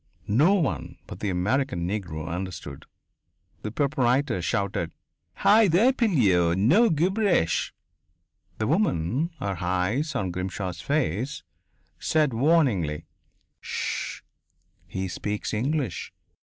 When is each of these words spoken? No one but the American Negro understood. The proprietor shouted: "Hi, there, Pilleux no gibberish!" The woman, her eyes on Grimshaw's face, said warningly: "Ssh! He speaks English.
No 0.27 0.55
one 0.55 0.97
but 1.05 1.19
the 1.19 1.29
American 1.29 1.87
Negro 1.87 2.27
understood. 2.27 2.87
The 3.61 3.69
proprietor 3.69 4.41
shouted: 4.41 4.93
"Hi, 5.35 5.67
there, 5.67 5.93
Pilleux 5.93 6.55
no 6.55 6.89
gibberish!" 6.89 7.71
The 8.57 8.65
woman, 8.65 9.29
her 9.37 9.57
eyes 9.59 10.15
on 10.15 10.31
Grimshaw's 10.31 10.81
face, 10.81 11.43
said 11.99 12.33
warningly: 12.33 13.05
"Ssh! 13.61 14.23
He 14.87 15.07
speaks 15.07 15.53
English. 15.53 16.11